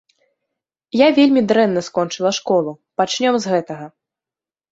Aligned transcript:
Я 0.99 1.07
вельмі 1.17 1.41
дрэнна 1.51 1.83
скончыла 1.89 2.31
школу, 2.39 2.71
пачнём 3.01 3.35
з 3.43 3.51
гэтага. 3.55 3.85